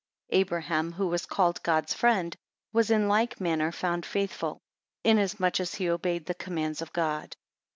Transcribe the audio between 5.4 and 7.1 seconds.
as he obeyed the commands of